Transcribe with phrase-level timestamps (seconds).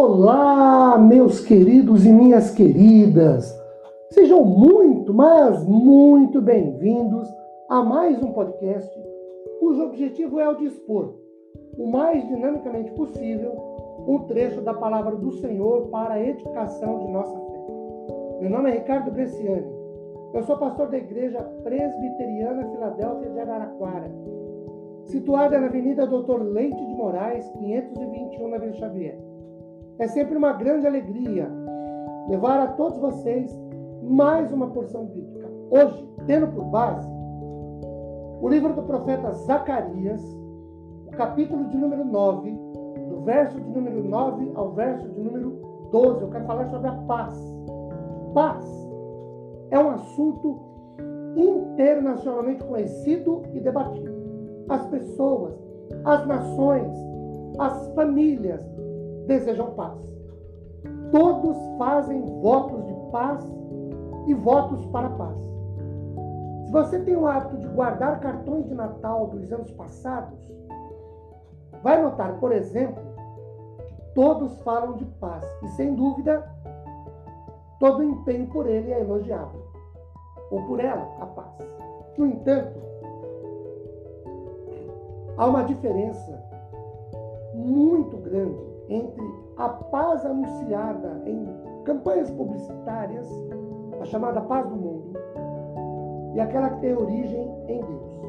[0.00, 3.52] Olá, meus queridos e minhas queridas.
[4.10, 7.28] Sejam muito, mas muito bem-vindos
[7.68, 8.88] a mais um podcast
[9.58, 11.16] cujo objetivo é o dispor
[11.76, 13.52] o mais dinamicamente possível
[14.06, 17.60] um trecho da palavra do Senhor para a edificação de nossa fé.
[18.40, 19.66] Meu nome é Ricardo Bresciani.
[20.32, 24.12] Eu sou pastor da Igreja Presbiteriana Filadélfia de Araraquara,
[25.06, 29.27] situada na Avenida Doutor Leite de Moraes, 521 na Vila Xavier.
[29.98, 31.50] É sempre uma grande alegria
[32.28, 33.50] levar a todos vocês
[34.00, 35.48] mais uma porção bíblica.
[35.70, 37.08] Hoje, tendo por base
[38.40, 40.22] o livro do profeta Zacarias,
[41.04, 42.48] o capítulo de número 9,
[43.08, 45.58] do verso de número 9 ao verso de número
[45.90, 46.22] 12.
[46.22, 47.34] Eu quero falar sobre a paz.
[48.32, 48.64] Paz
[49.72, 50.60] é um assunto
[51.36, 54.14] internacionalmente conhecido e debatido.
[54.68, 55.54] As pessoas,
[56.04, 56.96] as nações,
[57.58, 58.60] as famílias
[59.28, 59.98] desejam paz.
[61.12, 63.46] Todos fazem votos de paz
[64.26, 65.38] e votos para a paz.
[66.64, 70.38] Se você tem o hábito de guardar cartões de Natal dos anos passados,
[71.82, 73.02] vai notar, por exemplo,
[73.86, 76.50] que todos falam de paz e, sem dúvida,
[77.78, 79.62] todo empenho por ele é elogiável,
[80.50, 81.54] ou por ela, a paz.
[82.16, 82.78] No entanto,
[85.36, 86.42] há uma diferença
[87.54, 91.46] muito grande entre a paz anunciada em
[91.84, 93.28] campanhas publicitárias,
[94.00, 95.12] a chamada paz do mundo,
[96.34, 98.22] e aquela que tem origem em Deus.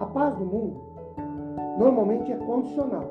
[0.00, 0.80] A paz do mundo
[1.78, 3.04] normalmente é condicional.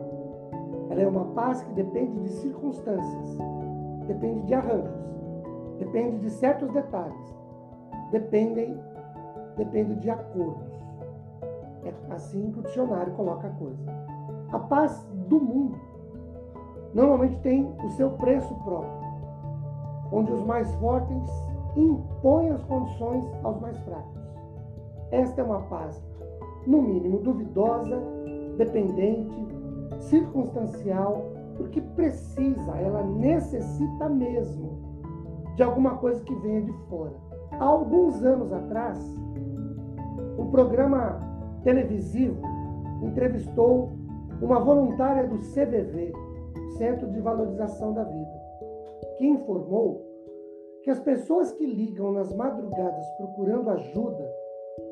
[0.90, 3.38] Ela é uma paz que depende de circunstâncias,
[4.08, 5.06] depende de arranjos,
[5.80, 7.36] depende de certos detalhes,
[8.12, 8.80] dependem,
[9.58, 10.74] depende de acordos.
[11.84, 13.84] É assim que o dicionário coloca a coisa.
[14.52, 15.95] A paz do mundo
[16.96, 19.06] normalmente tem o seu preço próprio,
[20.14, 21.30] onde os mais fortes
[21.76, 24.18] impõem as condições aos mais fracos.
[25.12, 26.02] Esta é uma paz,
[26.66, 28.02] no mínimo, duvidosa,
[28.58, 29.46] dependente,
[30.00, 34.80] circunstancial, porque precisa, ela necessita mesmo
[35.56, 37.14] de alguma coisa que venha de fora.
[37.52, 38.98] Há alguns anos atrás,
[40.38, 41.20] um programa
[41.64, 42.42] televisivo
[43.02, 43.92] entrevistou
[44.42, 46.14] uma voluntária do CVV,
[46.78, 48.42] Centro de Valorização da Vida,
[49.18, 50.02] que informou
[50.84, 54.32] que as pessoas que ligam nas madrugadas procurando ajuda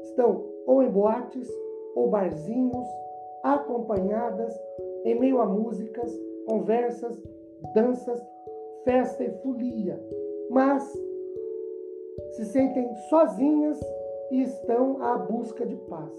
[0.03, 1.47] estão ou em boates
[1.95, 2.87] ou barzinhos,
[3.43, 4.57] acompanhadas,
[5.05, 6.11] em meio a músicas,
[6.47, 7.21] conversas,
[7.75, 8.19] danças,
[8.83, 10.01] festa e folia,
[10.49, 10.83] mas
[12.31, 13.79] se sentem sozinhas
[14.31, 16.11] e estão à busca de paz.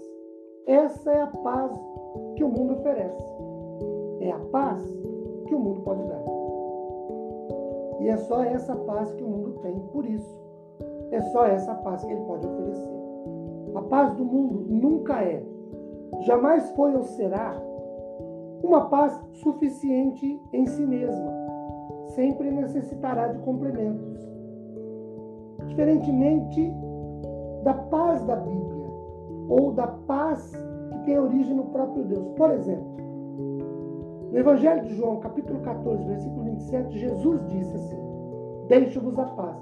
[0.67, 1.71] Essa é a paz
[2.35, 3.23] que o mundo oferece.
[4.21, 4.81] É a paz
[5.45, 6.23] que o mundo pode dar.
[8.01, 10.37] E é só essa paz que o mundo tem, por isso,
[11.11, 12.95] é só essa paz que ele pode oferecer.
[13.75, 15.43] A paz do mundo nunca é,
[16.21, 17.55] jamais foi ou será,
[18.63, 21.33] uma paz suficiente em si mesma.
[22.15, 24.19] Sempre necessitará de complementos.
[25.67, 26.73] Diferentemente
[27.63, 28.87] da paz da Bíblia,
[29.49, 30.51] ou da paz
[30.91, 32.27] que tem origem no próprio Deus.
[32.35, 32.95] Por exemplo,
[34.35, 37.97] no Evangelho de João, capítulo 14, versículo 27, Jesus disse assim:
[38.67, 39.55] Deixo-vos a paz,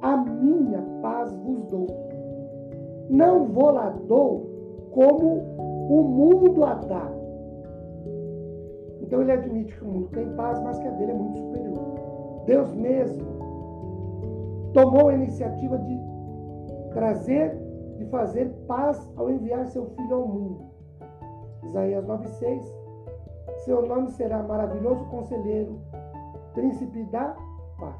[0.00, 1.88] a minha paz vos dou.
[3.10, 4.48] Não vou lá dou
[4.92, 5.42] como
[5.90, 7.10] o mundo a dá.
[9.00, 12.44] Então ele admite que o mundo tem paz, mas que a dele é muito superior.
[12.46, 13.26] Deus mesmo
[14.72, 15.98] tomou a iniciativa de
[16.92, 17.58] trazer,
[17.96, 20.60] de fazer paz ao enviar seu filho ao mundo.
[21.64, 22.81] Isaías 9,6
[23.64, 25.78] seu nome será maravilhoso conselheiro,
[26.54, 27.36] príncipe da
[27.78, 27.96] paz.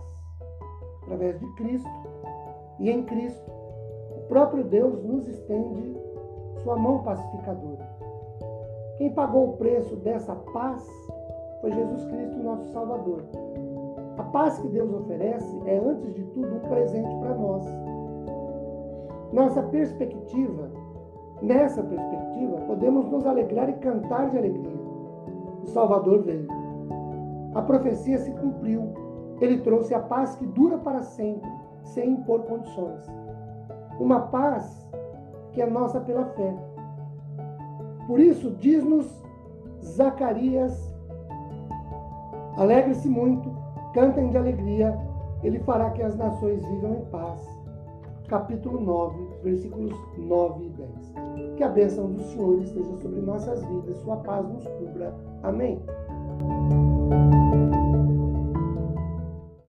[1.03, 1.89] Através de Cristo
[2.79, 3.51] e em Cristo,
[4.17, 5.97] o próprio Deus nos estende
[6.63, 7.89] sua mão pacificadora.
[8.99, 10.87] Quem pagou o preço dessa paz
[11.61, 13.23] foi Jesus Cristo, nosso Salvador.
[14.19, 17.65] A paz que Deus oferece é, antes de tudo, um presente para nós.
[19.33, 20.71] Nossa perspectiva,
[21.41, 24.82] nessa perspectiva, podemos nos alegrar e cantar de alegria
[25.63, 26.49] o Salvador veio.
[27.55, 28.93] A profecia se cumpriu.
[29.41, 31.51] Ele trouxe a paz que dura para sempre,
[31.83, 33.05] sem impor condições.
[33.99, 34.89] Uma paz
[35.53, 36.55] que é nossa pela fé.
[38.07, 39.07] Por isso, diz-nos
[39.83, 40.95] Zacarias:
[42.57, 43.51] alegre-se muito,
[43.93, 44.99] cantem de alegria,
[45.43, 47.41] ele fará que as nações vivam em paz.
[48.29, 50.82] Capítulo 9, versículos 9 e 10.
[51.57, 55.83] Que a bênção do Senhor esteja sobre nossas vidas, sua paz nos cubra Amém?